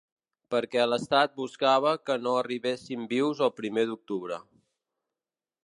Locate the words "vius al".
3.13-3.55